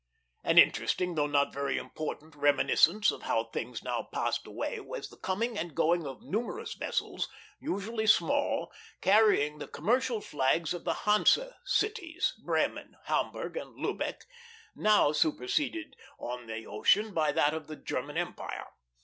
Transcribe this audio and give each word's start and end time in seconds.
An 0.43 0.57
interesting, 0.57 1.13
though 1.13 1.27
not 1.27 1.53
very 1.53 1.77
important, 1.77 2.35
reminiscence 2.35 3.11
of 3.11 3.23
things 3.53 3.83
now 3.83 4.07
passed 4.11 4.47
away 4.47 4.79
was 4.79 5.09
the 5.09 5.15
coming 5.15 5.59
and 5.59 5.75
going 5.75 6.07
of 6.07 6.23
numerous 6.23 6.73
vessels, 6.73 7.29
usually 7.59 8.07
small, 8.07 8.71
carrying 8.99 9.59
the 9.59 9.67
commercial 9.67 10.19
flags 10.19 10.73
of 10.73 10.85
the 10.85 10.95
Hanse 11.05 11.37
cities, 11.65 12.33
Bremen, 12.43 12.95
Hamburg, 13.05 13.55
and 13.55 13.75
Lubeck, 13.75 14.25
now 14.75 15.11
superseded 15.11 15.95
on 16.17 16.47
the 16.47 16.65
ocean 16.65 17.13
by 17.13 17.31
that 17.33 17.53
of 17.53 17.67
the 17.67 17.75
German 17.75 18.17
Empire. 18.17 18.69